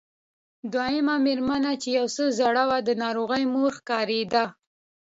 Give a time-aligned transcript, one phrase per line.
[0.73, 4.43] دويمه مېرمنه چې يو څه زړه وه د ناروغې مور ښکارېده.